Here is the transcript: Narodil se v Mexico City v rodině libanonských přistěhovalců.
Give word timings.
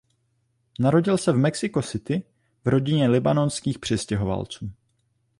Narodil 0.79 1.17
se 1.17 1.31
v 1.31 1.37
Mexico 1.37 1.81
City 1.81 2.23
v 2.65 2.67
rodině 2.67 3.07
libanonských 3.09 3.79
přistěhovalců. 3.79 4.71